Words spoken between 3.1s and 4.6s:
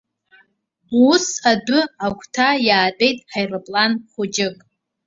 ҳаирплан хәыҷык.